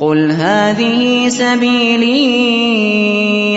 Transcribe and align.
قل 0.00 0.30
هذه 0.32 1.28
سبيلي 1.28 2.18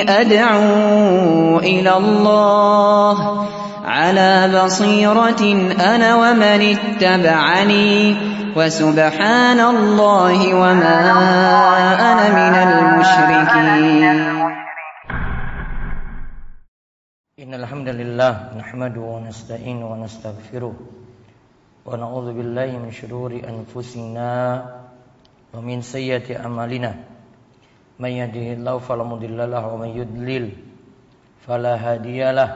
أدعو 0.06 1.58
إلى 1.60 1.98
الله 1.98 3.48
على 3.86 4.62
بصيرة 4.64 5.42
أنا 5.82 6.16
ومن 6.16 6.62
اتبعني 6.78 8.16
وسبحان 8.56 9.60
الله 9.60 10.54
وما 10.54 11.00
أنا 12.10 12.26
من 12.30 12.56
المشركين. 12.70 14.18
إن 17.40 17.54
الحمد 17.54 17.90
لله 17.90 18.34
نحمده 18.58 19.02
ونستعينه 19.02 19.86
ونستغفره 19.92 20.74
ونعوذ 21.86 22.34
بالله 22.34 22.70
من 22.78 22.92
شرور 22.92 23.32
أنفسنا 23.34 24.87
ومن 25.54 25.82
سيئة 25.82 26.28
أعمالنا 26.44 26.92
من 28.00 28.10
يهده 28.12 28.48
الله 28.62 28.76
فلا 28.78 29.04
مضل 29.04 29.38
له 29.52 29.64
ومن 29.74 29.88
يضلل 29.98 30.46
فلا 31.48 31.74
هادي 31.76 32.32
له 32.32 32.50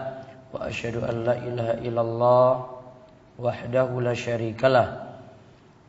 وأشهد 0.53 0.95
أن 1.03 1.15
لا 1.23 1.35
إله 1.37 1.69
إلا 1.87 2.01
الله 2.01 2.49
وحده 3.39 3.89
لا 4.01 4.13
شريك 4.13 4.61
له 4.63 4.87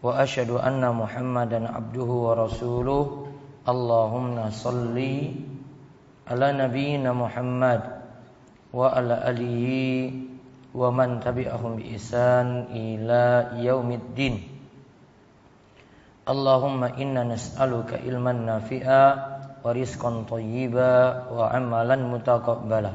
وأشهد 0.03 0.51
أن 0.51 0.83
محمدا 0.95 1.61
عبده 1.69 2.11
ورسوله 2.27 3.27
اللهم 3.69 4.51
صل 4.51 4.97
على 6.31 6.47
نبينا 6.53 7.11
محمد 7.13 7.83
وعلى 8.73 9.15
آله 9.31 9.67
ومن 10.75 11.21
تبعهم 11.21 11.71
بإحسان 11.77 12.49
إلى 12.73 13.23
يوم 13.67 13.89
الدين 13.93 14.35
Allahumma 16.23 16.95
inna 17.03 17.27
nas'aluka 17.27 17.99
ilman 17.99 18.47
nafi'a 18.47 19.03
wa 19.59 19.71
rizqan 19.75 20.23
thayyiba 20.23 21.27
wa 21.35 21.51
amalan 21.51 22.07
mutaqabbala. 22.07 22.95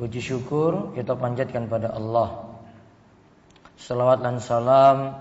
Puji 0.00 0.24
syukur 0.24 0.96
kita 0.96 1.12
panjatkan 1.20 1.68
pada 1.68 1.92
Allah. 1.92 2.56
Selawat 3.76 4.24
dan 4.24 4.40
salam 4.40 5.20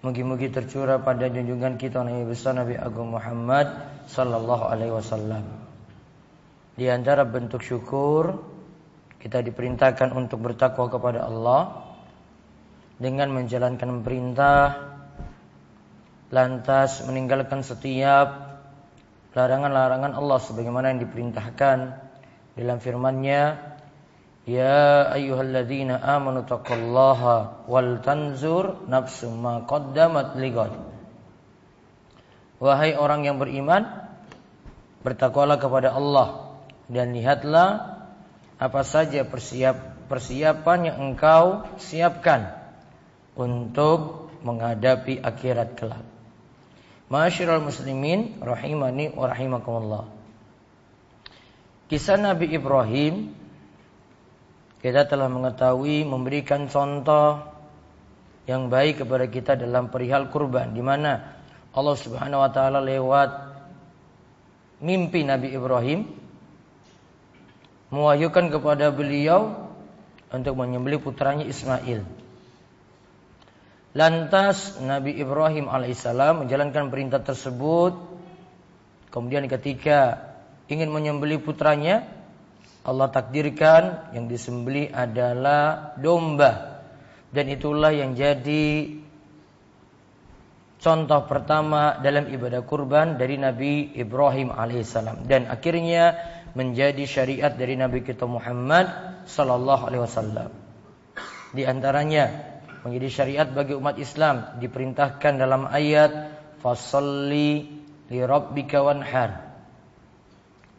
mugi-mugi 0.00 0.48
tercurah 0.48 1.04
pada 1.04 1.28
junjungan 1.28 1.76
kita 1.76 2.00
Nabi 2.00 2.24
besar 2.24 2.56
Nabi 2.56 2.80
Agung 2.80 3.12
Muhammad 3.12 3.68
sallallahu 4.08 4.64
alaihi 4.72 4.96
wasallam. 4.96 5.44
Di 6.80 6.88
antara 6.88 7.28
bentuk 7.28 7.60
syukur 7.60 8.40
kita 9.20 9.44
diperintahkan 9.44 10.16
untuk 10.16 10.40
bertakwa 10.40 10.88
kepada 10.88 11.28
Allah 11.28 11.92
dengan 12.96 13.36
menjalankan 13.36 14.00
perintah 14.00 14.91
lantas 16.32 17.04
meninggalkan 17.04 17.60
setiap 17.60 18.56
larangan-larangan 19.36 20.16
Allah 20.16 20.38
sebagaimana 20.40 20.96
yang 20.96 21.04
diperintahkan 21.04 21.78
dalam 22.56 22.78
firman-Nya 22.80 23.70
Ya 24.42 25.06
ayyuhalladzina 25.14 26.02
amanu 26.02 26.42
taqullaha 26.42 27.62
wal 27.70 28.02
tanzur 28.02 28.82
nafsum 28.90 29.38
ma 29.38 29.62
qaddamat 29.62 30.34
ligad 30.34 30.74
Wahai 32.58 32.98
orang 32.98 33.22
yang 33.22 33.38
beriman 33.38 33.86
bertakwalah 35.06 35.62
kepada 35.62 35.94
Allah 35.94 36.58
dan 36.90 37.14
lihatlah 37.14 38.02
apa 38.58 38.82
saja 38.82 39.26
persiap 39.26 40.06
persiapan 40.06 40.90
yang 40.90 40.96
engkau 41.10 41.66
siapkan 41.78 42.54
untuk 43.34 44.30
menghadapi 44.46 45.18
akhirat 45.22 45.74
kelak. 45.78 46.11
Masyiral 47.12 47.60
muslimin 47.60 48.40
rahimani 48.40 49.12
wa 49.12 49.28
rahimakumullah. 49.28 50.08
Kisah 51.92 52.16
Nabi 52.16 52.56
Ibrahim 52.56 53.36
kita 54.80 55.04
telah 55.04 55.28
mengetahui 55.28 56.08
memberikan 56.08 56.72
contoh 56.72 57.52
yang 58.48 58.72
baik 58.72 59.04
kepada 59.04 59.28
kita 59.28 59.52
dalam 59.60 59.92
perihal 59.92 60.32
kurban 60.32 60.72
di 60.72 60.80
mana 60.80 61.36
Allah 61.76 61.96
Subhanahu 62.00 62.40
wa 62.40 62.48
taala 62.48 62.80
lewat 62.80 63.30
mimpi 64.80 65.20
Nabi 65.20 65.52
Ibrahim 65.52 66.08
mewahyukan 67.92 68.48
kepada 68.48 68.88
beliau 68.88 69.68
untuk 70.32 70.56
menyembelih 70.56 70.96
putranya 70.96 71.44
Ismail. 71.44 72.21
Lantas 73.92 74.80
Nabi 74.80 75.20
Ibrahim 75.20 75.68
alaihissalam 75.68 76.44
menjalankan 76.44 76.88
perintah 76.88 77.20
tersebut. 77.20 77.92
Kemudian 79.12 79.44
ketika 79.52 80.32
ingin 80.72 80.88
menyembelih 80.88 81.44
putranya, 81.44 82.08
Allah 82.88 83.12
takdirkan 83.12 84.12
yang 84.16 84.32
disembelih 84.32 84.88
adalah 84.96 85.92
domba. 86.00 86.80
Dan 87.28 87.52
itulah 87.52 87.92
yang 87.92 88.16
jadi 88.16 88.96
contoh 90.80 91.20
pertama 91.28 92.00
dalam 92.00 92.32
ibadah 92.32 92.64
kurban 92.64 93.20
dari 93.20 93.36
Nabi 93.36 93.92
Ibrahim 93.92 94.56
alaihissalam. 94.56 95.28
Dan 95.28 95.52
akhirnya 95.52 96.16
menjadi 96.56 97.04
syariat 97.04 97.52
dari 97.52 97.76
Nabi 97.76 98.00
kita 98.00 98.24
Muhammad 98.24 98.88
sallallahu 99.28 99.84
alaihi 99.84 100.02
wasallam. 100.04 100.50
Di 101.52 101.68
antaranya 101.68 102.51
menjadi 102.82 103.08
syariat 103.08 103.48
bagi 103.48 103.74
umat 103.78 103.96
Islam. 103.98 104.58
Diperintahkan 104.58 105.38
dalam 105.38 105.66
ayat 105.70 106.34
fasalli 106.62 107.66
li 108.10 108.20
rabbika 108.20 108.82
wanhar. 108.82 109.54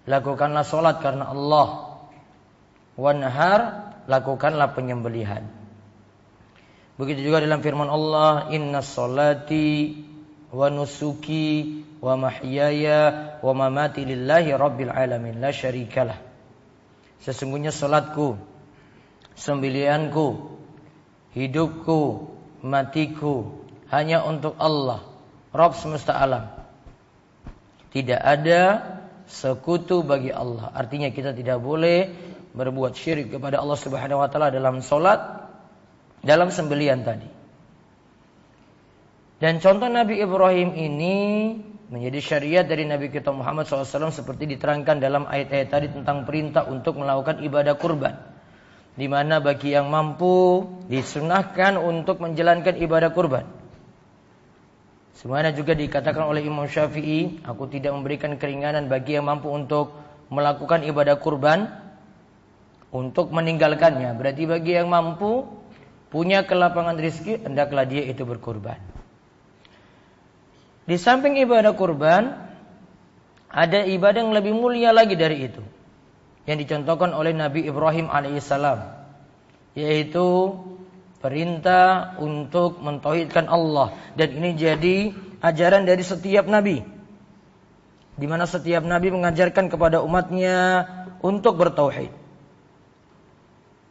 Lakukanlah 0.08 0.68
solat 0.68 1.00
karena 1.00 1.32
Allah. 1.32 2.00
Wanhar 3.00 3.60
lakukanlah 4.06 4.76
penyembelihan. 4.76 5.48
Begitu 7.00 7.26
juga 7.26 7.42
dalam 7.42 7.66
firman 7.66 7.90
Allah 7.90 8.54
inna 8.54 8.86
salati 8.86 9.98
wa 10.54 10.70
nusuki 10.70 11.82
wa 11.98 12.14
mahyaya 12.20 13.42
wa 13.42 13.52
mamati 13.58 14.06
lillahi 14.06 14.54
rabbil 14.54 14.94
alamin. 14.94 15.42
La 15.42 15.50
syarikalah. 15.50 16.20
Sesungguhnya 17.24 17.74
salatku 17.74 18.38
sembelianku 19.34 20.53
hidupku, 21.34 22.30
matiku 22.64 23.66
hanya 23.94 24.26
untuk 24.26 24.58
Allah, 24.58 25.06
Rabb 25.54 25.78
semesta 25.78 26.18
alam. 26.18 26.50
Tidak 27.94 28.18
ada 28.18 28.62
sekutu 29.30 30.02
bagi 30.02 30.34
Allah. 30.34 30.74
Artinya 30.74 31.14
kita 31.14 31.38
tidak 31.38 31.62
boleh 31.62 32.10
berbuat 32.58 32.98
syirik 32.98 33.38
kepada 33.38 33.62
Allah 33.62 33.78
Subhanahu 33.78 34.22
wa 34.22 34.30
taala 34.30 34.50
dalam 34.50 34.82
salat, 34.82 35.22
dalam 36.26 36.50
sembelian 36.50 37.06
tadi. 37.06 37.30
Dan 39.38 39.62
contoh 39.62 39.92
Nabi 39.92 40.24
Ibrahim 40.24 40.74
ini 40.74 41.18
menjadi 41.94 42.20
syariat 42.24 42.66
dari 42.66 42.90
Nabi 42.90 43.14
kita 43.14 43.30
Muhammad 43.30 43.70
SAW 43.70 44.10
seperti 44.10 44.50
diterangkan 44.58 44.98
dalam 44.98 45.30
ayat-ayat 45.30 45.68
tadi 45.70 45.88
tentang 45.94 46.26
perintah 46.26 46.66
untuk 46.66 46.98
melakukan 46.98 47.46
ibadah 47.46 47.78
kurban 47.78 48.33
di 48.94 49.10
mana 49.10 49.42
bagi 49.42 49.74
yang 49.74 49.90
mampu 49.90 50.62
disunahkan 50.86 51.82
untuk 51.82 52.22
menjalankan 52.22 52.78
ibadah 52.78 53.10
kurban. 53.10 53.46
Semuanya 55.18 55.54
juga 55.54 55.74
dikatakan 55.74 56.26
oleh 56.26 56.46
Imam 56.46 56.66
Syafi'i, 56.70 57.42
aku 57.46 57.70
tidak 57.70 57.94
memberikan 57.94 58.38
keringanan 58.38 58.90
bagi 58.90 59.18
yang 59.18 59.30
mampu 59.30 59.50
untuk 59.50 59.94
melakukan 60.30 60.86
ibadah 60.86 61.18
kurban 61.22 61.70
untuk 62.94 63.34
meninggalkannya. 63.34 64.14
Berarti 64.14 64.44
bagi 64.46 64.78
yang 64.78 64.90
mampu 64.90 65.46
punya 66.14 66.46
kelapangan 66.46 66.98
rizki, 66.98 67.42
hendaklah 67.42 67.86
dia 67.86 68.06
itu 68.06 68.26
berkurban. 68.26 68.78
Di 70.86 70.98
samping 71.00 71.40
ibadah 71.42 71.74
kurban, 71.74 72.36
ada 73.50 73.86
ibadah 73.86 74.22
yang 74.22 74.34
lebih 74.34 74.54
mulia 74.54 74.90
lagi 74.94 75.14
dari 75.14 75.50
itu 75.50 75.62
yang 76.44 76.58
dicontohkan 76.60 77.16
oleh 77.16 77.32
Nabi 77.32 77.64
Ibrahim 77.68 78.12
alaihissalam 78.12 79.04
yaitu 79.74 80.54
perintah 81.24 82.14
untuk 82.20 82.84
mentauhidkan 82.84 83.50
Allah. 83.50 83.96
Dan 84.14 84.38
ini 84.38 84.60
jadi 84.60 85.16
ajaran 85.42 85.88
dari 85.88 86.04
setiap 86.04 86.46
nabi. 86.46 86.84
Di 88.14 88.26
mana 88.30 88.46
setiap 88.46 88.86
nabi 88.86 89.10
mengajarkan 89.10 89.72
kepada 89.72 90.04
umatnya 90.06 90.86
untuk 91.26 91.58
bertauhid. 91.58 92.12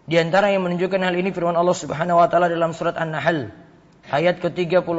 Di 0.03 0.19
antara 0.19 0.51
yang 0.51 0.67
menunjukkan 0.67 0.99
hal 0.99 1.15
ini 1.15 1.31
firman 1.31 1.57
Allah 1.57 1.79
Subhanahu 1.79 2.21
wa 2.21 2.29
taala 2.29 2.51
dalam 2.51 2.75
surat 2.75 2.99
An-Nahl 2.99 3.51
ayat 4.11 4.43
ke-36. 4.43 4.93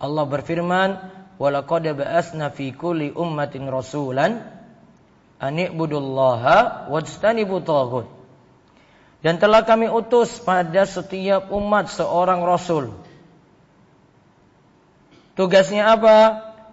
Allah 0.00 0.24
berfirman 0.26 0.90
walaqad 1.36 1.84
ba'asna 1.94 2.52
fi 2.52 2.72
kulli 2.74 3.12
ummatin 3.12 3.68
rasulan 3.68 4.53
ani'budullaha 5.40 6.90
wajtanibu 6.90 7.62
taghut. 7.64 8.06
Dan 9.24 9.40
telah 9.40 9.64
kami 9.64 9.88
utus 9.88 10.36
pada 10.42 10.84
setiap 10.84 11.48
umat 11.48 11.88
seorang 11.88 12.44
rasul 12.44 12.92
Tugasnya 15.34 15.98
apa? 15.98 16.16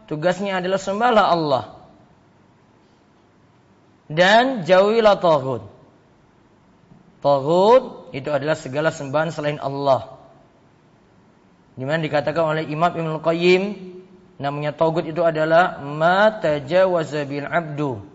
Tugasnya 0.05 0.61
adalah 0.61 0.77
sembahlah 0.77 1.25
Allah. 1.33 1.63
Dan 4.05 4.67
jauhilah 4.69 5.17
taghut. 5.17 5.65
Taghut 7.21 8.13
itu 8.13 8.29
adalah 8.29 8.57
segala 8.57 8.89
sembahan 8.93 9.33
selain 9.33 9.57
Allah. 9.57 10.21
Di 11.73 11.87
mana 11.87 12.03
dikatakan 12.05 12.43
oleh 12.57 12.63
Imam 12.69 12.91
Ibnu 12.93 13.17
Qayyim 13.23 13.63
namanya 14.37 14.73
taghut 14.73 15.05
itu 15.05 15.21
adalah 15.25 15.81
ma 15.81 16.29
tajawaza 16.29 17.25
bil 17.25 17.47
abdu 17.47 18.10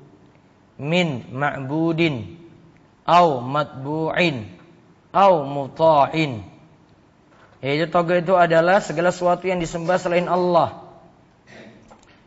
min 0.76 1.25
ma'budin 1.32 2.37
au 3.06 3.40
matbu'in 3.40 4.56
au 5.17 5.49
muta'in. 5.49 6.44
Yaitu 7.64 7.88
toga 7.88 8.20
itu 8.20 8.37
adalah 8.37 8.84
segala 8.84 9.08
sesuatu 9.08 9.49
yang 9.49 9.56
disembah 9.56 9.96
selain 9.96 10.28
Allah. 10.28 10.84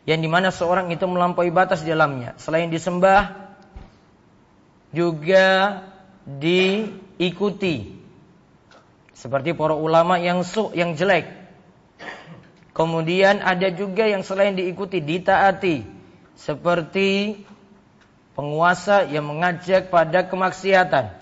Yang 0.02 0.20
di 0.26 0.28
mana 0.28 0.48
seorang 0.50 0.90
itu 0.90 1.06
melampaui 1.06 1.54
batas 1.54 1.86
di 1.86 1.94
dalamnya. 1.94 2.34
Selain 2.42 2.66
disembah, 2.66 3.54
juga 4.90 5.80
diikuti. 6.26 7.94
Seperti 9.14 9.54
para 9.54 9.78
ulama 9.78 10.18
yang 10.18 10.42
su, 10.42 10.74
yang 10.74 10.98
jelek. 10.98 11.30
Kemudian 12.74 13.38
ada 13.44 13.70
juga 13.70 14.08
yang 14.08 14.26
selain 14.26 14.58
diikuti, 14.58 14.98
ditaati. 14.98 15.84
Seperti 16.34 17.38
penguasa 18.34 19.06
yang 19.06 19.26
mengajak 19.26 19.90
pada 19.90 20.26
kemaksiatan. 20.26 21.20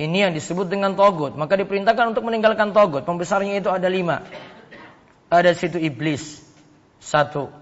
Ini 0.00 0.28
yang 0.28 0.32
disebut 0.32 0.72
dengan 0.72 0.96
togut. 0.96 1.36
Maka 1.36 1.60
diperintahkan 1.60 2.16
untuk 2.16 2.24
meninggalkan 2.24 2.72
togut. 2.72 3.04
Pembesarnya 3.04 3.60
itu 3.60 3.68
ada 3.68 3.86
lima. 3.92 4.24
Ada 5.28 5.52
situ 5.52 5.76
iblis. 5.76 6.40
Satu. 6.98 7.52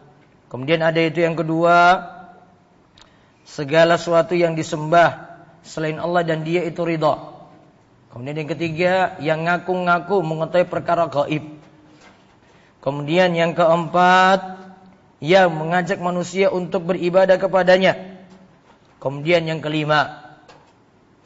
Kemudian 0.47 0.79
ada 0.81 1.03
itu 1.03 1.21
yang 1.21 1.35
kedua. 1.35 2.07
Segala 3.43 3.99
sesuatu 3.99 4.39
yang 4.39 4.55
disembah. 4.55 5.43
Selain 5.67 5.99
Allah 5.99 6.23
dan 6.23 6.47
dia 6.47 6.63
itu 6.63 6.87
ridha. 6.87 7.35
Kemudian 8.15 8.47
yang 8.47 8.51
ketiga. 8.55 9.19
Yang 9.19 9.41
ngaku-ngaku 9.51 10.17
mengetahui 10.23 10.71
perkara 10.71 11.11
gaib. 11.11 11.45
Kemudian 12.79 13.35
yang 13.35 13.59
keempat. 13.59 14.60
Yang 15.21 15.49
mengajak 15.53 15.99
manusia 16.01 16.49
untuk 16.49 16.89
beribadah 16.89 17.37
kepadanya. 17.37 18.21
Kemudian 19.01 19.45
yang 19.45 19.61
kelima 19.61 20.31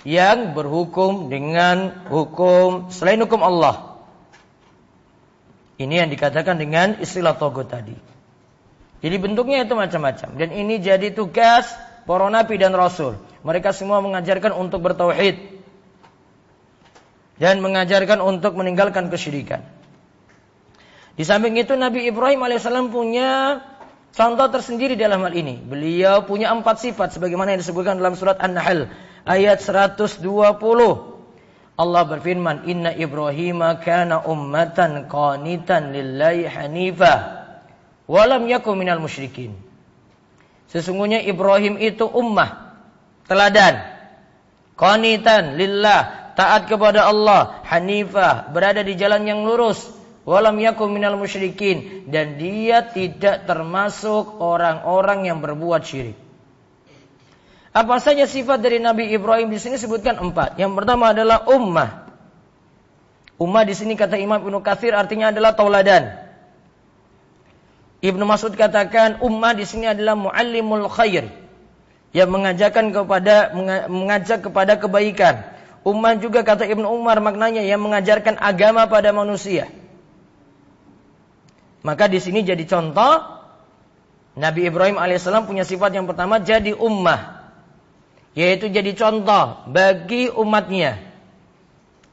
yang 0.05 0.53
berhukum 0.53 1.33
dengan 1.33 2.07
hukum 2.13 2.93
selain 2.93 3.19
hukum 3.25 3.41
Allah. 3.41 3.97
Ini 5.81 6.07
yang 6.07 6.11
dikatakan 6.13 6.61
dengan 6.61 7.01
istilah 7.03 7.35
togut 7.35 7.67
tadi. 7.67 7.97
Jadi 9.03 9.17
bentuknya 9.19 9.65
itu 9.67 9.75
macam-macam. 9.75 10.39
Dan 10.39 10.55
ini 10.55 10.79
jadi 10.79 11.11
tugas 11.11 11.67
para 12.07 12.31
nabi 12.31 12.61
dan 12.61 12.77
rasul. 12.77 13.19
Mereka 13.43 13.75
semua 13.75 13.99
mengajarkan 14.05 14.55
untuk 14.55 14.85
bertauhid. 14.87 15.41
Dan 17.35 17.59
mengajarkan 17.59 18.23
untuk 18.23 18.55
meninggalkan 18.55 19.11
kesyirikan. 19.11 19.67
Di 21.19 21.27
samping 21.27 21.59
itu 21.59 21.75
Nabi 21.75 22.07
Ibrahim 22.07 22.47
alaihissalam 22.47 22.95
punya 22.95 23.59
contoh 24.15 24.47
tersendiri 24.49 24.95
dalam 24.95 25.21
hal 25.27 25.35
ini. 25.35 25.59
Beliau 25.59 26.25
punya 26.25 26.55
empat 26.55 26.81
sifat 26.81 27.15
sebagaimana 27.19 27.55
yang 27.55 27.61
disebutkan 27.61 27.99
dalam 27.99 28.15
surat 28.15 28.39
An-Nahl 28.39 28.89
ayat 29.27 29.61
120. 29.61 30.23
Allah 31.75 32.03
berfirman, 32.07 32.71
"Inna 32.71 32.95
Ibrahim 32.95 33.61
kana 33.83 34.23
ummatan 34.23 35.11
qanitan 35.11 35.91
lillahi 35.91 36.47
hanifa 36.47 37.13
wa 38.07 38.23
lam 38.31 38.47
yakun 38.47 38.79
minal 38.79 39.03
musyrikin." 39.03 39.59
Sesungguhnya 40.71 41.23
Ibrahim 41.23 41.79
itu 41.79 42.07
ummah 42.07 42.75
teladan 43.31 43.79
qanitan 44.75 45.55
lillah 45.55 46.35
taat 46.35 46.67
kepada 46.67 47.07
Allah 47.07 47.63
hanifah 47.63 48.51
berada 48.51 48.83
di 48.83 48.99
jalan 48.99 49.23
yang 49.23 49.47
lurus 49.47 49.94
walam 50.25 50.57
yakum 50.61 50.89
minal 50.89 51.17
musyrikin 51.21 52.09
dan 52.09 52.37
dia 52.41 52.85
tidak 52.85 53.45
termasuk 53.49 54.41
orang-orang 54.41 55.29
yang 55.29 55.39
berbuat 55.45 55.85
syirik 55.85 56.25
apa 57.75 57.99
saja 57.99 58.23
sifat 58.31 58.63
dari 58.63 58.79
Nabi 58.79 59.11
Ibrahim 59.11 59.51
di 59.51 59.59
sini 59.59 59.75
sebutkan 59.75 60.15
empat. 60.15 60.63
Yang 60.63 60.79
pertama 60.79 61.11
adalah 61.11 61.43
ummah. 61.51 62.07
Ummah 63.35 63.67
di 63.67 63.75
sini 63.75 63.99
kata 63.99 64.15
Imam 64.15 64.39
Ibnu 64.39 64.63
Katsir 64.63 64.95
artinya 64.95 65.35
adalah 65.35 65.59
tauladan. 65.59 66.23
Ibnu 67.99 68.23
Mas'ud 68.23 68.55
katakan 68.55 69.19
ummah 69.27 69.59
di 69.59 69.67
sini 69.67 69.91
adalah 69.91 70.15
muallimul 70.15 70.87
khair 70.87 71.35
yang 72.15 72.31
mengajarkan 72.31 72.95
kepada 72.95 73.51
mengajak 73.91 74.47
kepada 74.47 74.79
kebaikan. 74.79 75.43
Ummah 75.83 76.15
juga 76.23 76.47
kata 76.47 76.71
Ibnu 76.71 76.87
Umar 76.87 77.19
maknanya 77.19 77.67
yang 77.67 77.83
mengajarkan 77.83 78.39
agama 78.39 78.87
pada 78.87 79.11
manusia. 79.11 79.67
Maka 81.85 82.09
di 82.09 82.17
sini 82.17 82.41
jadi 82.41 82.65
contoh 82.65 83.45
Nabi 84.35 84.67
Ibrahim 84.67 84.97
alaihissalam 84.97 85.45
punya 85.45 85.63
sifat 85.63 85.95
yang 85.95 86.09
pertama 86.09 86.41
jadi 86.41 86.73
ummah 86.75 87.45
yaitu 88.35 88.67
jadi 88.67 88.93
contoh 88.99 89.63
bagi 89.71 90.27
umatnya. 90.27 91.15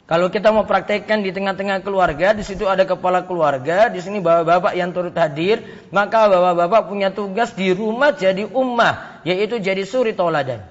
Kalau 0.06 0.27
kita 0.27 0.51
mau 0.51 0.68
praktekkan 0.68 1.23
di 1.23 1.31
tengah-tengah 1.31 1.81
keluarga, 1.88 2.35
di 2.35 2.44
situ 2.44 2.68
ada 2.68 2.83
kepala 2.83 3.23
keluarga, 3.23 3.88
di 3.88 4.03
sini 4.03 4.19
bapak-bapak 4.19 4.75
yang 4.75 4.91
turut 4.91 5.15
hadir, 5.15 5.63
maka 5.89 6.27
bapak-bapak 6.27 6.91
punya 6.91 7.09
tugas 7.15 7.56
di 7.56 7.71
rumah 7.71 8.12
jadi 8.12 8.44
ummah, 8.44 9.23
yaitu 9.23 9.57
jadi 9.63 9.81
suri 9.88 10.12
tauladan. 10.12 10.68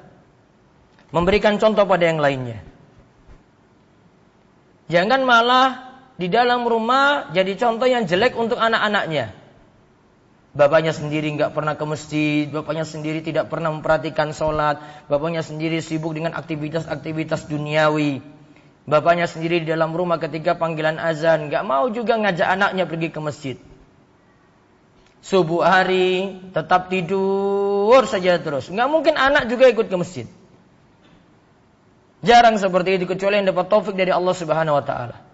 Memberikan 1.10 1.56
contoh 1.56 1.88
pada 1.88 2.04
yang 2.04 2.20
lainnya. 2.20 2.60
Jangan 4.92 5.24
malah 5.24 5.89
di 6.20 6.28
dalam 6.28 6.68
rumah 6.68 7.32
jadi 7.32 7.56
contoh 7.56 7.88
yang 7.88 8.04
jelek 8.04 8.36
untuk 8.36 8.60
anak-anaknya. 8.60 9.32
Bapaknya 10.52 10.92
sendiri 10.92 11.32
nggak 11.32 11.56
pernah 11.56 11.78
ke 11.80 11.84
masjid, 11.88 12.44
bapaknya 12.50 12.84
sendiri 12.84 13.24
tidak 13.24 13.48
pernah 13.48 13.72
memperhatikan 13.72 14.36
sholat, 14.36 14.82
bapaknya 15.08 15.40
sendiri 15.40 15.80
sibuk 15.80 16.12
dengan 16.12 16.36
aktivitas-aktivitas 16.36 17.48
duniawi. 17.48 18.20
Bapaknya 18.84 19.30
sendiri 19.30 19.64
di 19.64 19.70
dalam 19.72 19.96
rumah 19.96 20.20
ketika 20.20 20.58
panggilan 20.58 21.00
azan, 21.00 21.48
nggak 21.48 21.64
mau 21.64 21.88
juga 21.88 22.18
ngajak 22.20 22.48
anaknya 22.50 22.84
pergi 22.84 23.08
ke 23.08 23.20
masjid. 23.22 23.56
Subuh 25.24 25.64
hari 25.64 26.36
tetap 26.50 26.90
tidur 26.90 28.02
saja 28.10 28.36
terus, 28.42 28.68
nggak 28.68 28.88
mungkin 28.90 29.14
anak 29.16 29.48
juga 29.48 29.70
ikut 29.70 29.86
ke 29.86 29.96
masjid. 29.96 30.26
Jarang 32.20 32.58
seperti 32.60 33.00
itu 33.00 33.08
kecuali 33.08 33.40
yang 33.40 33.48
dapat 33.48 33.72
taufik 33.72 33.96
dari 33.96 34.12
Allah 34.12 34.34
Subhanahu 34.34 34.76
Wa 34.76 34.84
Taala. 34.84 35.29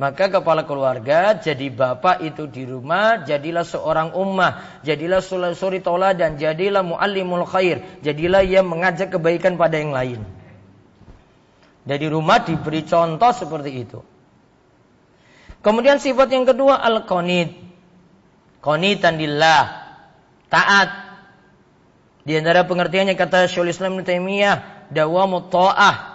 Maka 0.00 0.32
kepala 0.32 0.64
keluarga 0.64 1.36
jadi 1.36 1.68
bapak 1.68 2.24
itu 2.24 2.48
di 2.48 2.64
rumah, 2.64 3.20
jadilah 3.20 3.68
seorang 3.68 4.16
ummah, 4.16 4.80
jadilah 4.80 5.20
suri 5.20 5.84
dan 6.16 6.40
jadilah 6.40 6.80
muallimul 6.80 7.44
khair, 7.44 8.00
jadilah 8.00 8.40
yang 8.40 8.64
mengajak 8.64 9.12
kebaikan 9.12 9.60
pada 9.60 9.76
yang 9.76 9.92
lain. 9.92 10.24
Dari 11.84 12.08
rumah 12.08 12.40
diberi 12.40 12.80
contoh 12.88 13.28
seperti 13.28 13.70
itu. 13.76 14.00
Kemudian 15.60 16.00
sifat 16.00 16.32
yang 16.32 16.48
kedua 16.48 16.80
al-qanid. 16.80 17.52
Qanitan 18.64 19.20
lillah. 19.20 19.64
Taat. 20.48 20.90
Di 22.24 22.40
antara 22.40 22.64
pengertiannya 22.64 23.12
kata 23.20 23.52
Syaikhul 23.52 23.68
Islam 23.68 24.00
Ibnu 24.00 24.04
Taimiyah, 24.08 24.88
dawamut 24.88 25.52
ta'ah 25.52 26.09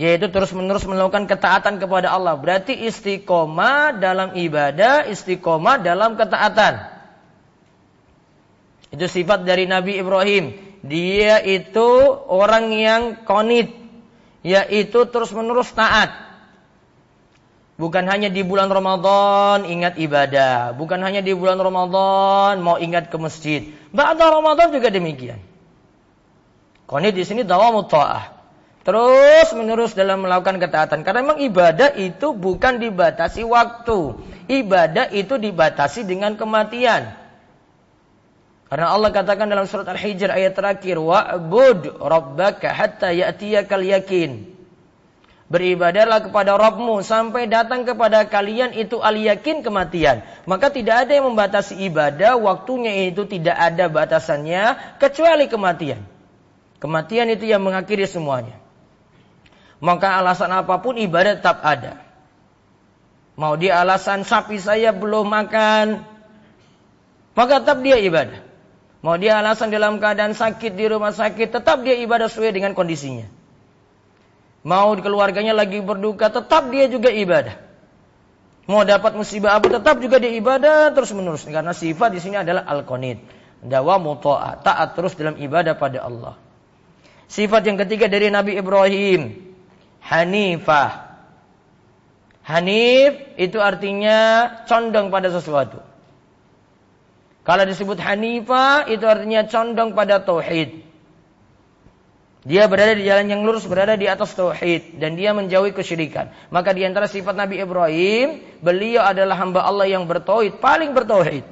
yaitu 0.00 0.32
terus-menerus 0.32 0.88
melakukan 0.88 1.28
ketaatan 1.28 1.76
kepada 1.76 2.12
Allah. 2.12 2.36
Berarti 2.40 2.72
istiqomah 2.88 4.00
dalam 4.00 4.32
ibadah, 4.32 5.04
istiqomah 5.08 5.84
dalam 5.84 6.16
ketaatan. 6.16 6.88
Itu 8.92 9.08
sifat 9.08 9.44
dari 9.44 9.68
Nabi 9.68 10.00
Ibrahim. 10.00 10.52
Dia 10.84 11.40
itu 11.44 11.88
orang 12.28 12.72
yang 12.74 13.02
konit, 13.24 13.72
yaitu 14.44 15.06
terus-menerus 15.08 15.72
taat. 15.72 16.12
Bukan 17.80 18.04
hanya 18.04 18.28
di 18.28 18.44
bulan 18.44 18.68
Ramadan 18.68 19.64
ingat 19.64 19.96
ibadah, 19.96 20.76
bukan 20.76 21.00
hanya 21.00 21.24
di 21.24 21.32
bulan 21.32 21.56
Ramadan 21.56 22.60
mau 22.60 22.76
ingat 22.76 23.08
ke 23.08 23.16
masjid. 23.16 23.72
Ba'da 23.90 24.28
Ramadan 24.28 24.70
juga 24.76 24.92
demikian. 24.92 25.40
Konit 26.84 27.16
di 27.16 27.24
sini 27.24 27.48
dawamut 27.48 27.88
ta'ah. 27.88 28.41
Terus 28.82 29.54
menerus 29.54 29.94
dalam 29.94 30.26
melakukan 30.26 30.58
ketaatan. 30.58 31.06
Karena 31.06 31.22
memang 31.22 31.38
ibadah 31.38 31.94
itu 31.94 32.34
bukan 32.34 32.82
dibatasi 32.82 33.46
waktu. 33.46 34.18
Ibadah 34.50 35.14
itu 35.14 35.38
dibatasi 35.38 36.02
dengan 36.02 36.34
kematian. 36.34 37.14
Karena 38.66 38.88
Allah 38.90 39.14
katakan 39.14 39.46
dalam 39.46 39.68
surat 39.68 39.86
Al-Hijr 39.86 40.32
ayat 40.32 40.56
terakhir, 40.58 40.98
"Wa'bud 40.98 42.00
rabbaka 42.00 42.72
hatta 42.72 43.12
ya'tiyakal 43.12 43.84
yakin." 43.84 44.48
Beribadahlah 45.52 46.24
kepada 46.24 46.56
Rabbmu 46.56 47.04
sampai 47.04 47.44
datang 47.44 47.84
kepada 47.84 48.24
kalian 48.24 48.72
itu 48.72 49.04
al 49.04 49.20
yakin 49.20 49.60
kematian. 49.60 50.24
Maka 50.48 50.72
tidak 50.72 51.04
ada 51.04 51.12
yang 51.12 51.28
membatasi 51.28 51.84
ibadah, 51.92 52.40
waktunya 52.40 53.12
itu 53.12 53.28
tidak 53.28 53.60
ada 53.60 53.92
batasannya 53.92 54.96
kecuali 54.96 55.52
kematian. 55.52 56.00
Kematian 56.80 57.28
itu 57.28 57.44
yang 57.44 57.60
mengakhiri 57.60 58.08
semuanya. 58.08 58.61
Maka 59.82 60.22
alasan 60.22 60.54
apa 60.54 60.78
pun 60.78 60.94
ibadah 60.94 61.42
tetap 61.42 61.58
ada. 61.66 61.98
Mau 63.34 63.58
dia 63.58 63.82
alasan 63.82 64.22
sapi 64.22 64.62
saya 64.62 64.94
belum 64.94 65.26
makan, 65.26 66.06
maka 67.34 67.58
tetap 67.58 67.82
dia 67.82 67.98
ibadah. 67.98 68.46
Mau 69.02 69.18
dia 69.18 69.42
alasan 69.42 69.74
dalam 69.74 69.98
keadaan 69.98 70.38
sakit 70.38 70.78
di 70.78 70.86
rumah 70.86 71.10
sakit, 71.10 71.50
tetap 71.50 71.82
dia 71.82 71.98
ibadah 71.98 72.30
sesuai 72.30 72.54
dengan 72.54 72.78
kondisinya. 72.78 73.26
Mau 74.62 74.94
keluarganya 75.02 75.50
lagi 75.50 75.82
berduka, 75.82 76.30
tetap 76.30 76.70
dia 76.70 76.86
juga 76.86 77.10
ibadah. 77.10 77.58
Mau 78.70 78.86
dapat 78.86 79.18
musibah 79.18 79.58
apa, 79.58 79.66
tetap 79.66 79.98
juga 79.98 80.22
dia 80.22 80.30
ibadah 80.38 80.94
terus 80.94 81.10
menerus. 81.10 81.42
Karena 81.42 81.74
sifat 81.74 82.14
di 82.14 82.22
sini 82.22 82.38
adalah 82.38 82.62
al-qanid. 82.70 83.18
Dawa 83.58 83.98
mutoa, 83.98 84.62
taat 84.62 84.94
terus 84.94 85.18
dalam 85.18 85.34
ibadah 85.34 85.74
pada 85.74 86.06
Allah. 86.06 86.38
Sifat 87.26 87.66
yang 87.66 87.74
ketiga 87.82 88.06
dari 88.06 88.30
Nabi 88.30 88.54
Ibrahim, 88.54 89.51
Hanifah. 90.02 91.14
Hanif 92.42 93.38
itu 93.38 93.62
artinya 93.62 94.50
condong 94.66 95.14
pada 95.14 95.30
sesuatu. 95.30 95.78
Kalau 97.46 97.62
disebut 97.66 97.98
Hanifah 98.02 98.90
itu 98.90 99.06
artinya 99.06 99.46
condong 99.46 99.94
pada 99.94 100.18
tauhid. 100.18 100.82
Dia 102.42 102.66
berada 102.66 102.98
di 102.98 103.06
jalan 103.06 103.30
yang 103.30 103.46
lurus, 103.46 103.62
berada 103.70 103.94
di 103.94 104.10
atas 104.10 104.34
tauhid 104.34 104.98
dan 104.98 105.14
dia 105.14 105.30
menjauhi 105.30 105.70
kesyirikan. 105.70 106.34
Maka 106.50 106.74
di 106.74 106.82
antara 106.82 107.06
sifat 107.06 107.38
Nabi 107.38 107.62
Ibrahim, 107.62 108.42
beliau 108.58 109.06
adalah 109.06 109.38
hamba 109.38 109.62
Allah 109.62 109.86
yang 109.86 110.10
bertauhid, 110.10 110.58
paling 110.58 110.90
bertauhid. 110.90 111.46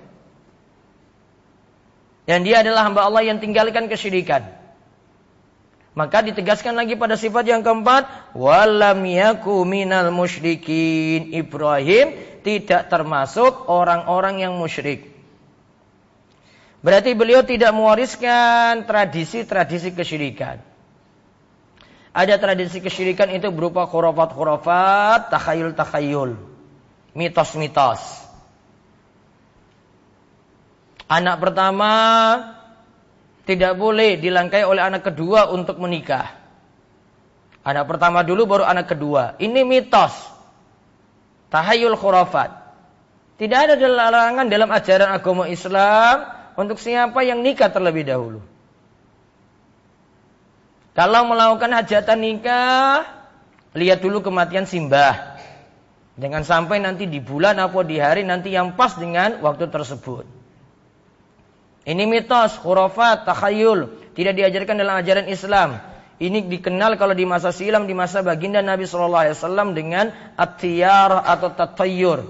Dan 2.27 2.43
dia 2.43 2.67
adalah 2.67 2.91
hamba 2.91 3.07
Allah 3.07 3.23
yang 3.23 3.39
tinggalkan 3.39 3.87
kesyirikan. 3.87 4.60
Maka 5.91 6.23
ditegaskan 6.23 6.79
lagi 6.79 6.95
pada 6.95 7.19
sifat 7.19 7.51
yang 7.51 7.67
keempat, 7.67 8.33
walam 8.39 9.03
yaku 9.03 9.67
minal 9.67 10.15
musyrikin. 10.15 11.35
Ibrahim 11.35 12.15
tidak 12.47 12.87
termasuk 12.87 13.67
orang-orang 13.67 14.39
yang 14.47 14.55
musyrik. 14.55 15.11
Berarti 16.81 17.13
beliau 17.13 17.45
tidak 17.45 17.75
mewariskan 17.77 18.89
tradisi-tradisi 18.89 19.93
kesyirikan. 19.93 20.63
Ada 22.11 22.41
tradisi 22.41 22.81
kesyirikan 22.81 23.31
itu 23.31 23.53
berupa 23.53 23.85
khurafat-khurafat, 23.85 25.31
takhayul-takhayul. 25.31 26.39
Mitos-mitos. 27.13 28.01
Anak 31.11 31.43
pertama 31.43 31.91
tidak 33.51 33.75
boleh 33.75 34.15
dilangkai 34.15 34.63
oleh 34.63 34.79
anak 34.79 35.11
kedua 35.11 35.51
untuk 35.51 35.83
menikah. 35.83 36.39
Anak 37.67 37.91
pertama 37.91 38.23
dulu 38.23 38.47
baru 38.47 38.63
anak 38.63 38.95
kedua. 38.95 39.35
Ini 39.43 39.67
mitos. 39.67 40.15
Tahayul 41.51 41.99
khurafat. 41.99 42.55
Tidak 43.43 43.59
ada 43.59 43.75
larangan 43.75 44.47
dalam 44.47 44.71
ajaran 44.71 45.11
agama 45.11 45.51
Islam 45.51 46.31
untuk 46.55 46.79
siapa 46.79 47.27
yang 47.27 47.43
nikah 47.43 47.75
terlebih 47.75 48.07
dahulu. 48.07 48.39
Kalau 50.95 51.27
melakukan 51.27 51.75
hajatan 51.75 52.21
nikah, 52.23 53.03
lihat 53.75 53.99
dulu 53.99 54.23
kematian 54.23 54.69
simbah. 54.71 55.43
Jangan 56.21 56.47
sampai 56.47 56.79
nanti 56.79 57.09
di 57.11 57.19
bulan 57.19 57.59
atau 57.59 57.83
di 57.83 57.99
hari 57.99 58.23
nanti 58.23 58.55
yang 58.55 58.79
pas 58.79 58.95
dengan 58.95 59.43
waktu 59.43 59.67
tersebut. 59.73 60.40
Ini 61.89 62.05
mitos, 62.05 62.61
khurafat, 62.61 63.25
takhayul. 63.25 64.13
Tidak 64.13 64.37
diajarkan 64.37 64.77
dalam 64.77 65.01
ajaran 65.01 65.27
Islam. 65.33 65.81
Ini 66.21 66.45
dikenal 66.53 67.01
kalau 67.01 67.17
di 67.17 67.25
masa 67.25 67.49
silam, 67.49 67.89
di 67.89 67.97
masa 67.97 68.21
baginda 68.21 68.61
Nabi 68.61 68.85
SAW 68.85 69.73
dengan 69.73 70.13
at-tiyar 70.37 71.25
atau 71.25 71.49
tatayur. 71.57 72.29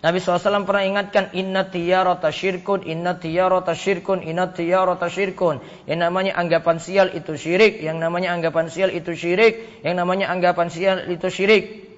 Nabi 0.00 0.22
SAW 0.22 0.64
pernah 0.64 0.84
ingatkan 0.84 1.36
inna 1.36 1.68
tiyarata 1.68 2.32
syirkun, 2.32 2.84
inna 2.88 3.20
tiyarata 3.20 3.76
syirkun, 3.76 4.24
inna 4.24 4.48
tiyarata 4.48 5.08
syirkun. 5.12 5.60
Yang 5.84 6.00
namanya 6.00 6.32
anggapan 6.40 6.80
sial 6.80 7.12
itu 7.12 7.36
syirik, 7.36 7.80
yang 7.84 8.00
namanya 8.00 8.32
anggapan 8.32 8.72
sial 8.72 8.88
itu 8.88 9.12
syirik, 9.12 9.84
yang 9.84 10.00
namanya 10.00 10.32
anggapan 10.32 10.72
sial 10.72 11.04
itu 11.12 11.28
syirik. 11.28 11.90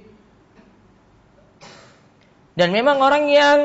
Dan 2.59 2.75
memang 2.75 2.99
orang 2.99 3.31
yang 3.31 3.59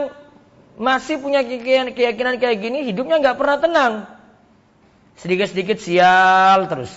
masih 0.79 1.21
punya 1.21 1.45
keyakinan 1.45 2.41
kayak 2.41 2.57
gini, 2.57 2.85
hidupnya 2.87 3.21
nggak 3.21 3.37
pernah 3.37 3.57
tenang. 3.61 3.93
Sedikit-sedikit 5.19 5.77
sial 5.77 6.65
terus. 6.65 6.91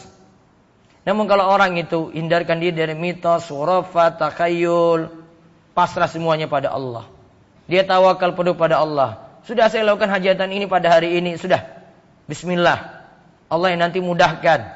Namun 1.07 1.31
kalau 1.31 1.47
orang 1.47 1.79
itu 1.79 2.11
hindarkan 2.11 2.59
dia 2.59 2.75
dari 2.75 2.99
mitos, 2.99 3.47
surafat, 3.47 4.19
takayul, 4.19 5.13
pasrah 5.71 6.11
semuanya 6.11 6.51
pada 6.51 6.75
Allah. 6.75 7.07
Dia 7.71 7.87
tawakal 7.87 8.35
penuh 8.35 8.59
pada 8.59 8.83
Allah. 8.83 9.39
Sudah 9.47 9.71
saya 9.71 9.87
lakukan 9.87 10.11
hajatan 10.11 10.51
ini 10.51 10.67
pada 10.67 10.91
hari 10.91 11.23
ini. 11.23 11.39
Sudah. 11.39 11.63
Bismillah. 12.27 13.07
Allah 13.47 13.69
yang 13.71 13.87
nanti 13.87 14.03
mudahkan. 14.03 14.67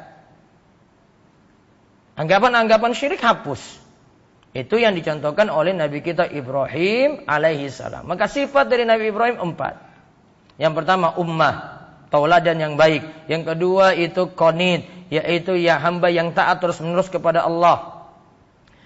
Anggapan-anggapan 2.15 2.95
syirik 2.95 3.19
hapus. 3.19 3.59
Itu 4.51 4.83
yang 4.83 4.99
dicontohkan 4.99 5.47
oleh 5.47 5.71
Nabi 5.71 6.03
kita 6.03 6.27
Ibrahim 6.27 7.23
alaihi 7.31 7.71
salam. 7.71 8.03
Maka 8.11 8.27
sifat 8.27 8.67
dari 8.67 8.83
Nabi 8.83 9.15
Ibrahim 9.15 9.55
empat. 9.55 9.79
Yang 10.59 10.73
pertama 10.83 11.15
ummah. 11.15 11.79
Tauladan 12.11 12.59
yang 12.59 12.75
baik. 12.75 13.31
Yang 13.31 13.55
kedua 13.55 13.95
itu 13.95 14.35
konid. 14.35 14.83
Yaitu 15.11 15.55
ya 15.55 15.79
hamba 15.79 16.11
yang 16.11 16.35
taat 16.35 16.59
terus 16.59 16.83
menerus 16.83 17.07
kepada 17.07 17.47
Allah. 17.47 18.11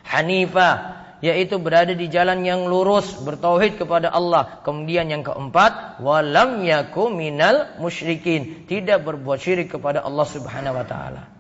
Hanifah 0.04 1.04
yaitu 1.24 1.56
berada 1.56 1.96
di 1.96 2.12
jalan 2.12 2.44
yang 2.44 2.68
lurus 2.68 3.16
bertauhid 3.24 3.80
kepada 3.80 4.12
Allah. 4.12 4.60
Kemudian 4.60 5.08
yang 5.08 5.24
keempat, 5.24 5.96
walam 6.04 6.60
yaku 6.60 7.08
minal 7.08 7.80
musyrikin, 7.80 8.68
tidak 8.68 9.08
berbuat 9.08 9.40
syirik 9.40 9.72
kepada 9.72 10.04
Allah 10.04 10.28
Subhanahu 10.28 10.76
wa 10.76 10.84
taala. 10.84 11.33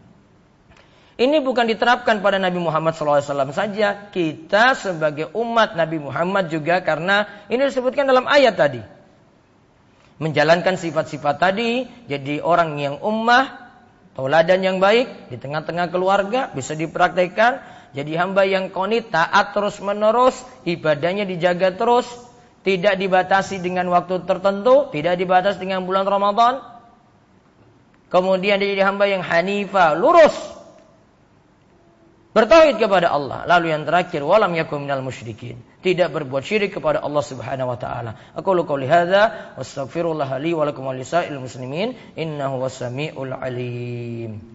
Ini 1.14 1.38
bukan 1.46 1.70
diterapkan 1.70 2.18
pada 2.26 2.42
Nabi 2.42 2.58
Muhammad 2.58 2.98
SAW 2.98 3.54
saja. 3.54 4.10
Kita 4.10 4.74
sebagai 4.74 5.30
umat 5.30 5.78
Nabi 5.78 6.02
Muhammad 6.02 6.50
juga 6.50 6.82
karena 6.82 7.46
ini 7.46 7.70
disebutkan 7.70 8.02
dalam 8.02 8.26
ayat 8.26 8.58
tadi. 8.58 8.82
Menjalankan 10.18 10.74
sifat-sifat 10.74 11.38
tadi, 11.38 11.86
jadi 12.10 12.42
orang 12.42 12.78
yang 12.82 12.96
ummah, 12.98 13.74
tauladan 14.18 14.62
yang 14.62 14.78
baik, 14.82 15.30
di 15.30 15.38
tengah-tengah 15.38 15.90
keluarga, 15.90 16.50
bisa 16.54 16.74
dipraktekkan, 16.74 17.62
jadi 17.94 18.18
hamba 18.18 18.42
yang 18.46 18.70
konit 18.74 19.10
taat 19.10 19.54
terus 19.54 19.78
menerus, 19.78 20.38
ibadahnya 20.66 21.26
dijaga 21.26 21.74
terus, 21.74 22.06
tidak 22.66 22.94
dibatasi 22.98 23.62
dengan 23.62 23.90
waktu 23.90 24.22
tertentu, 24.26 24.90
tidak 24.90 25.14
dibatasi 25.18 25.62
dengan 25.62 25.82
bulan 25.82 26.06
Ramadan. 26.06 26.62
Kemudian 28.10 28.62
dia 28.62 28.70
jadi 28.70 28.86
hamba 28.86 29.10
yang 29.10 29.22
hanifah, 29.22 29.98
lurus. 29.98 30.53
Bertauhid 32.34 32.82
kepada 32.82 33.14
Allah. 33.14 33.46
Lalu 33.46 33.70
yang 33.70 33.86
terakhir, 33.86 34.18
walam 34.26 34.58
yakum 34.58 34.82
minal 34.82 35.06
musyrikin. 35.06 35.54
Tidak 35.86 36.10
berbuat 36.10 36.42
syirik 36.42 36.74
kepada 36.74 36.98
Allah 36.98 37.22
Subhanahu 37.22 37.70
wa 37.70 37.78
taala. 37.78 38.18
Aku 38.34 38.58
qouli 38.66 38.90
hadza 38.90 39.54
wastaghfirullah 39.54 40.42
li 40.42 40.50
wa 40.50 40.66
lakum 40.66 40.82
muslimin 40.82 41.94
innahu 42.18 42.58
was-sami'ul 42.58 43.38
alim. 43.38 44.53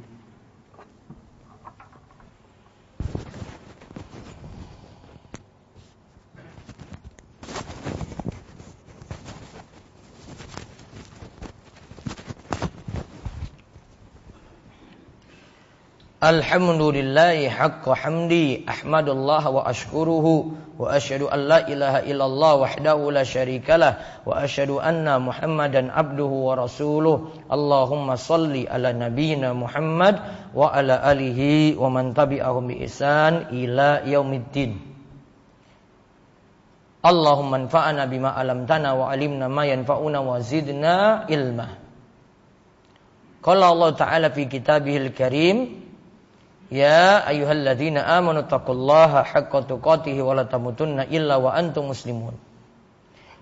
Alhamdulillahi 16.20 17.48
haqqa 17.48 17.96
hamdi 17.96 18.68
Ahmadullah 18.68 19.40
wa 19.40 19.64
ashkuruhu 19.64 20.52
Wa 20.76 20.92
ashadu 20.92 21.32
an 21.32 21.48
la 21.48 21.64
ilaha 21.64 22.04
illallah 22.04 22.60
wahdahu 22.60 23.08
la 23.08 23.24
syarikalah 23.24 24.28
Wa 24.28 24.44
ashadu 24.44 24.84
anna 24.84 25.16
muhammadan 25.16 25.88
abduhu 25.88 26.52
wa 26.52 26.60
rasuluh. 26.60 27.32
Allahumma 27.48 28.20
salli 28.20 28.68
ala 28.68 28.92
nabiyina 28.92 29.56
Muhammad 29.56 30.20
Wa 30.52 30.76
ala 30.76 31.00
alihi 31.08 31.80
wa 31.80 31.88
man 31.88 32.12
tabi'ahum 32.12 32.68
bi 32.68 32.84
isan 32.84 33.56
ila 33.56 34.04
yaumiddin. 34.04 34.76
Allahumma 37.00 37.64
anfa'ana 37.64 38.12
bima 38.12 38.36
alamtana 38.36 38.92
wa 38.92 39.08
alimna 39.08 39.48
ma 39.48 39.64
yanfa'una 39.64 40.20
wa 40.20 40.36
zidna 40.44 41.24
ilma. 41.32 41.80
Qala 43.40 43.72
Allah 43.72 43.96
Ta'ala 43.96 44.28
fi 44.36 44.52
kitabihil 44.52 45.16
karim 45.16 45.88
Ya 46.70 47.26
ayyuhalladzina 47.26 48.06
amanu 48.06 48.46
taqullaha 48.46 49.26
haqqa 49.26 49.66
tuqatih 49.66 50.14
wa 50.22 50.38
la 50.38 50.46
tamutunna 50.46 51.10
illa 51.10 51.42
wa 51.42 51.50
antum 51.58 51.90
muslimun. 51.90 52.38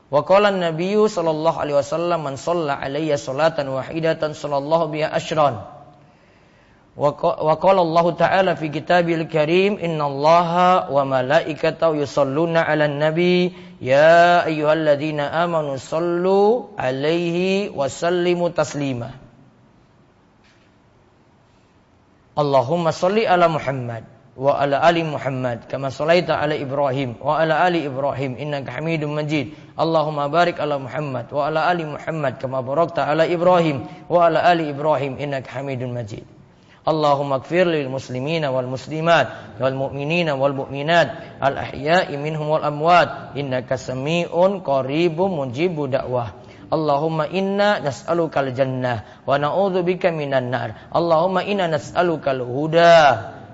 Wa 0.08 0.24
qala 0.24 0.56
an-nabiyyu 0.56 1.12
sallallahu 1.12 1.60
alaihi 1.60 1.76
wasallam 1.76 2.24
man 2.24 2.40
shalla 2.40 2.80
alayya 2.80 3.20
salatan 3.20 3.68
wahidatan 3.68 4.32
sallallahu 4.32 4.96
biha 4.96 5.12
asyran. 5.12 5.60
Wa 6.96 7.14
qala 7.60 7.84
Allah 7.84 8.06
ta'ala 8.16 8.52
fi 8.56 8.72
kitabil 8.72 9.28
karim 9.28 9.76
innallaha 9.76 10.88
wa 10.88 11.04
malaikatahu 11.04 12.00
yusalluna 12.00 12.64
'alan 12.64 12.96
nabi 12.96 13.52
ya 13.84 14.48
ayyuhalladzina 14.48 15.36
amanu 15.44 15.76
sallu 15.76 16.72
alaihi 16.80 17.76
wa 17.76 17.92
sallimu. 17.92 18.56
Allahumma 22.38 22.94
salli 22.94 23.26
ala 23.26 23.50
Muhammad 23.50 24.06
wa 24.38 24.62
ala 24.62 24.78
ali 24.86 25.02
Muhammad 25.02 25.66
kama 25.66 25.90
salaita 25.90 26.38
ala 26.38 26.54
Ibrahim 26.54 27.18
wa 27.18 27.42
ala 27.42 27.66
ali 27.66 27.82
Ibrahim 27.82 28.38
innaka 28.38 28.78
Hamidum 28.78 29.18
Majid. 29.18 29.58
Allahumma 29.74 30.30
barik 30.30 30.62
ala 30.62 30.78
Muhammad 30.78 31.34
wa 31.34 31.50
ala 31.50 31.66
ali 31.66 31.90
Muhammad 31.90 32.38
kama 32.38 32.62
barakta 32.62 33.10
ala 33.10 33.26
Ibrahim 33.26 33.90
wa 34.06 34.30
ala 34.30 34.46
ali 34.46 34.70
Ibrahim 34.70 35.18
innaka 35.18 35.50
Hamidum 35.58 35.98
Majid. 35.98 36.30
Allahumma 36.86 37.42
ighfir 37.42 37.66
lil 37.66 37.90
muslimina 37.90 38.54
wal 38.54 38.70
muslimat 38.70 39.58
wal 39.58 39.74
mu'minina 39.74 40.38
wal 40.38 40.54
mu'minat 40.54 41.42
al 41.42 41.58
ahya'i 41.58 42.22
minhum 42.22 42.54
wal 42.54 42.62
Allahumma 46.68 47.32
inna 47.32 47.80
nas'alukal 47.80 48.52
jannah 48.52 49.24
wa 49.24 49.40
na'udzubika 49.40 50.12
minan 50.12 50.52
nar. 50.52 50.92
Allahumma 50.92 51.48
inna 51.48 51.72
nas'alukal 51.72 52.44
huda 52.44 53.00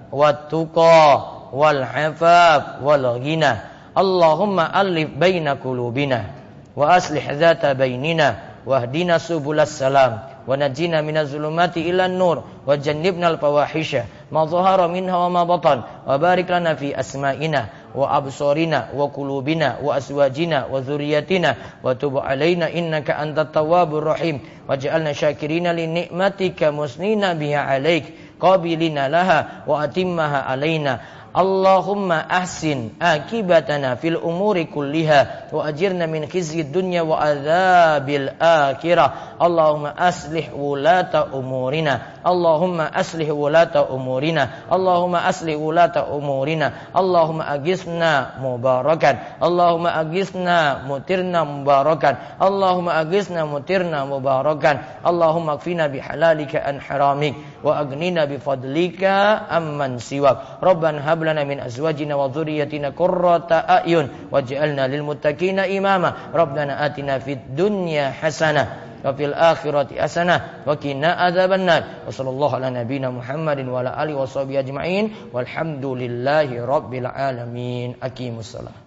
wat 0.10 0.50
tuqa 0.50 1.50
wal 1.53 1.82
hafaf 1.86 2.82
wal 2.82 3.22
ghina. 3.22 3.70
Allahumma 3.93 4.74
alif 4.74 5.13
baina 5.13 5.62
qulubina 5.62 6.34
wa 6.74 6.98
aslih 6.98 7.22
dzata 7.22 7.77
bainina 7.77 8.58
wahdina 8.65 9.22
subulas 9.22 9.70
salam 9.77 10.17
wa 10.43 10.58
najina 10.58 11.05
minaz 11.05 11.29
zulumati 11.29 11.86
ilan 11.86 12.17
nur 12.17 12.41
wa 12.65 12.74
jannibna 12.74 13.29
al 13.29 13.38
fawahisha 13.38 14.10
ma 14.34 14.50
dhahara 14.50 14.89
minha 14.89 15.13
wa 15.13 15.29
ma 15.29 15.46
batan 15.46 15.86
wa 15.86 16.17
barik 16.17 16.50
lana 16.50 16.74
fi 16.74 16.89
asma'ina 16.96 17.83
وأبصارنا 17.95 18.88
وقلوبنا 18.95 19.77
وأزواجنا 19.83 20.65
وذرياتنا 20.65 21.55
وتب 21.83 22.17
علينا 22.17 22.73
إنك 22.73 23.12
أنت 23.12 23.39
التواب 23.39 23.95
الرحيم 23.95 24.39
واجعلنا 24.69 25.13
شاكرين 25.13 25.67
لنعمتك 25.71 26.63
مسنين 26.63 27.33
بها 27.33 27.57
عليك 27.59 28.03
قابلين 28.39 29.07
لها 29.07 29.47
وأتمها 29.67 30.38
علينا 30.38 31.00
اللهم 31.38 32.12
أحسن 32.12 32.89
آكبتنا 33.01 33.95
في 33.95 34.07
الأمور 34.07 34.63
كلها 34.63 35.50
وأجرنا 35.53 36.05
من 36.05 36.29
خزي 36.29 36.62
الدنيا 36.62 37.01
وعذاب 37.01 38.09
الآخرة 38.09 39.13
اللهم 39.41 39.85
أصلح 39.85 40.53
ولاة 40.53 41.27
أمورنا 41.33 42.01
Allahumma 42.24 42.88
aslih 42.88 43.30
wulata 43.36 43.84
umurina. 43.92 44.65
Allahumma 44.72 45.27
aslih 45.27 45.60
wulata 45.60 46.08
umurina. 46.08 46.92
Allahumma 46.96 47.51
agisna 47.51 48.39
mubarakan. 48.39 49.20
Allahumma 49.44 49.92
agisna 50.00 50.88
mutirna 50.88 51.44
mubarakan. 51.44 52.15
Allahumma 52.39 52.96
agisna 53.03 53.44
mutirna 53.44 54.08
mubarakan. 54.08 54.80
Allahumma 55.03 55.60
kfina 55.60 55.92
bihalalika 55.92 56.63
an 56.63 56.80
haramik 56.80 57.36
wa 57.60 57.75
agnina 57.84 58.24
bifadlika 58.24 59.44
amman 59.51 60.00
siwak. 60.00 60.63
Rabbana 60.63 61.03
hab 61.03 61.20
lana 61.27 61.44
min 61.44 61.60
azwajina 61.60 62.15
wa 62.15 62.32
dhurriyyatina 62.32 62.96
qurrata 62.96 63.68
a'yun 63.68 64.32
waj'alna 64.32 64.88
lil 64.88 65.03
muttaqina 65.03 65.68
imama 65.68 66.32
rabbana 66.32 66.80
atina 66.80 67.20
fid 67.20 67.44
dunya 67.51 68.15
hasanah 68.15 68.92
wa 69.03 69.12
fil 69.13 69.36
akhirati 69.36 70.00
hasanah 70.00 70.63
wa 70.65 70.75
qina 70.75 71.15
adzabannar 71.19 72.04
wa 72.04 72.12
sallallahu 72.12 72.56
ala 72.58 72.71
nabiyyina 72.71 73.12
Muhammadin 73.12 73.67
wa 73.69 73.84
ala 73.84 73.91
alihi 73.99 74.17
washabihi 74.17 74.58
ajma'in 74.63 75.06
walhamdulillahi 75.36 76.60
rabbil 76.63 77.08
alamin 77.08 77.95
aqimus 77.99 78.56
salat 78.56 78.83